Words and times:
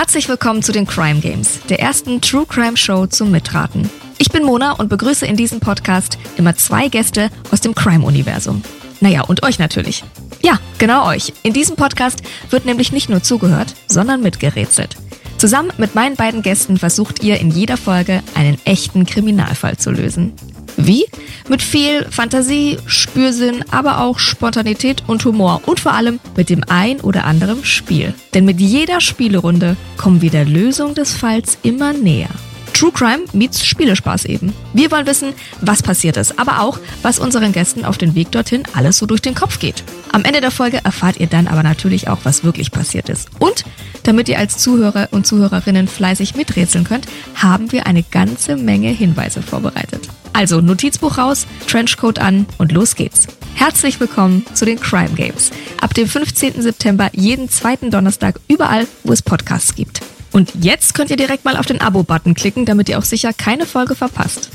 Herzlich 0.00 0.30
willkommen 0.30 0.62
zu 0.62 0.72
den 0.72 0.86
Crime 0.86 1.20
Games, 1.20 1.60
der 1.68 1.78
ersten 1.78 2.22
True 2.22 2.46
Crime 2.46 2.74
Show 2.74 3.04
zum 3.04 3.30
Mitraten. 3.30 3.90
Ich 4.16 4.30
bin 4.30 4.44
Mona 4.44 4.72
und 4.72 4.88
begrüße 4.88 5.26
in 5.26 5.36
diesem 5.36 5.60
Podcast 5.60 6.16
immer 6.38 6.56
zwei 6.56 6.88
Gäste 6.88 7.28
aus 7.50 7.60
dem 7.60 7.74
Crime-Universum. 7.74 8.62
Naja, 9.02 9.20
und 9.24 9.42
euch 9.42 9.58
natürlich. 9.58 10.02
Ja, 10.40 10.58
genau 10.78 11.06
euch. 11.06 11.34
In 11.42 11.52
diesem 11.52 11.76
Podcast 11.76 12.22
wird 12.48 12.64
nämlich 12.64 12.92
nicht 12.92 13.10
nur 13.10 13.22
zugehört, 13.22 13.74
sondern 13.88 14.22
mitgerätselt. 14.22 14.96
Zusammen 15.36 15.70
mit 15.76 15.94
meinen 15.94 16.16
beiden 16.16 16.40
Gästen 16.40 16.78
versucht 16.78 17.22
ihr 17.22 17.38
in 17.38 17.50
jeder 17.50 17.76
Folge 17.76 18.22
einen 18.34 18.56
echten 18.64 19.04
Kriminalfall 19.04 19.76
zu 19.76 19.90
lösen. 19.90 20.32
Wie? 20.86 21.06
Mit 21.48 21.62
viel 21.62 22.06
Fantasie, 22.10 22.78
Spürsinn, 22.86 23.64
aber 23.70 24.00
auch 24.00 24.18
Spontanität 24.18 25.02
und 25.06 25.24
Humor 25.24 25.62
und 25.66 25.80
vor 25.80 25.92
allem 25.92 26.20
mit 26.36 26.48
dem 26.48 26.64
ein 26.68 27.00
oder 27.00 27.24
anderen 27.24 27.64
Spiel. 27.64 28.14
Denn 28.34 28.44
mit 28.44 28.60
jeder 28.60 29.00
Spielerunde 29.00 29.76
kommen 29.96 30.22
wir 30.22 30.30
der 30.30 30.44
Lösung 30.44 30.94
des 30.94 31.12
Falls 31.12 31.58
immer 31.62 31.92
näher. 31.92 32.30
True 32.72 32.92
Crime 32.92 33.24
meets 33.34 33.64
Spielespaß 33.64 34.24
eben. 34.24 34.54
Wir 34.72 34.90
wollen 34.90 35.06
wissen, 35.06 35.34
was 35.60 35.82
passiert 35.82 36.16
ist, 36.16 36.38
aber 36.38 36.62
auch, 36.62 36.78
was 37.02 37.18
unseren 37.18 37.52
Gästen 37.52 37.84
auf 37.84 37.98
den 37.98 38.14
Weg 38.14 38.30
dorthin 38.30 38.62
alles 38.72 38.96
so 38.96 39.04
durch 39.04 39.20
den 39.20 39.34
Kopf 39.34 39.58
geht. 39.58 39.82
Am 40.12 40.24
Ende 40.24 40.40
der 40.40 40.50
Folge 40.50 40.80
erfahrt 40.82 41.18
ihr 41.18 41.26
dann 41.26 41.46
aber 41.46 41.62
natürlich 41.62 42.08
auch, 42.08 42.20
was 42.24 42.42
wirklich 42.42 42.70
passiert 42.70 43.10
ist. 43.10 43.28
Und 43.38 43.64
damit 44.04 44.30
ihr 44.30 44.38
als 44.38 44.56
Zuhörer 44.56 45.08
und 45.10 45.26
Zuhörerinnen 45.26 45.88
fleißig 45.88 46.36
miträtseln 46.36 46.84
könnt, 46.84 47.06
haben 47.34 47.70
wir 47.70 47.86
eine 47.86 48.02
ganze 48.02 48.56
Menge 48.56 48.88
Hinweise 48.88 49.42
vorbereitet. 49.42 50.08
Also 50.32 50.60
Notizbuch 50.60 51.18
raus, 51.18 51.46
Trenchcoat 51.66 52.18
an 52.18 52.46
und 52.58 52.72
los 52.72 52.94
geht's. 52.94 53.26
Herzlich 53.54 54.00
willkommen 54.00 54.44
zu 54.54 54.64
den 54.64 54.80
Crime 54.80 55.10
Games. 55.10 55.50
Ab 55.80 55.94
dem 55.94 56.08
15. 56.08 56.62
September 56.62 57.10
jeden 57.12 57.48
zweiten 57.48 57.90
Donnerstag 57.90 58.40
überall, 58.48 58.86
wo 59.04 59.12
es 59.12 59.22
Podcasts 59.22 59.74
gibt. 59.74 60.00
Und 60.32 60.52
jetzt 60.60 60.94
könnt 60.94 61.10
ihr 61.10 61.16
direkt 61.16 61.44
mal 61.44 61.56
auf 61.56 61.66
den 61.66 61.80
Abo-Button 61.80 62.34
klicken, 62.34 62.64
damit 62.64 62.88
ihr 62.88 62.98
auch 62.98 63.04
sicher 63.04 63.32
keine 63.32 63.66
Folge 63.66 63.94
verpasst. 63.94 64.50